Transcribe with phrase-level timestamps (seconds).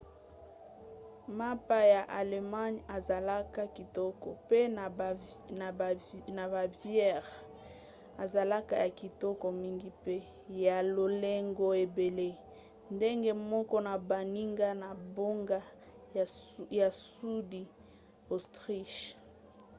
[1.39, 4.59] mapa ya allemagne ezalaka kitoko mpe
[6.37, 7.29] na bavière
[8.23, 10.15] ezalaka ya kitoko mingi mpe
[10.65, 12.29] ya lolenge ebele
[12.95, 15.59] ndenge moko na baninga na bango
[16.81, 17.61] ya sudi
[18.35, 19.09] autriche